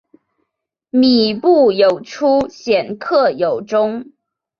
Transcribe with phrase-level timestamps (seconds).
[0.91, 4.11] 靡不有初鲜克有终